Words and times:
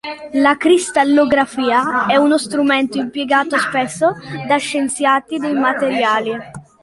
La 0.33 0.57
cristallografia 0.57 2.07
è 2.07 2.15
uno 2.15 2.39
strumento 2.39 2.97
impiegato 2.97 3.55
spesso 3.59 4.15
da 4.47 4.57
scienziati 4.57 5.37
dei 5.37 5.53
materiali. 5.53 6.35